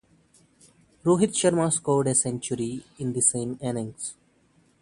Rohit 1.05 1.29
Sharma 1.35 1.71
scored 1.71 2.07
a 2.07 2.15
century 2.15 2.83
in 2.97 3.13
the 3.13 3.21
same 3.21 3.59
innings. 3.61 4.15